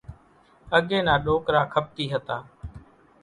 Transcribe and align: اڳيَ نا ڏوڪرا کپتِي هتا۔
اڳيَ 0.77 0.99
نا 1.07 1.15
ڏوڪرا 1.25 1.61
کپتِي 1.73 2.05
هتا۔ 2.13 2.37